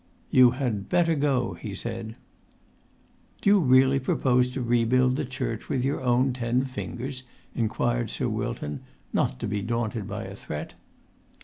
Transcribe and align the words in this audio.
"You 0.31 0.49
had 0.57 0.89
better 0.89 1.13
go," 1.13 1.53
he 1.53 1.75
said. 1.75 2.15
"Do 3.43 3.51
you 3.51 3.59
really 3.59 3.99
propose 3.99 4.49
to 4.49 4.59
rebuild 4.63 5.15
the 5.15 5.25
church 5.25 5.69
with 5.69 5.83
your 5.85 6.01
own 6.01 6.33
ten 6.33 6.65
fingers?" 6.65 7.21
inquired 7.53 8.09
Sir 8.09 8.27
Wilton, 8.27 8.79
not 9.13 9.39
to 9.41 9.45
be 9.47 9.61
daunted 9.61 10.07
by 10.07 10.23
a 10.23 10.35
threat. 10.35 10.73